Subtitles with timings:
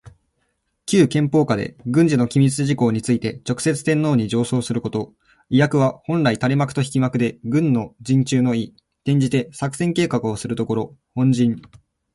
[0.87, 5.13] 旧憲法下で、軍事の機密事項について直接天皇に上奏すること。
[5.51, 10.97] 「帷幄」は本来たれ幕と引き幕で、軍の陣中の意、転じて作戦計画をするところ。
[11.13, 11.61] 本陣。